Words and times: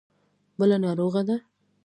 بله 0.59 0.77
ناروغه 0.85 1.21
ده. 1.27 1.35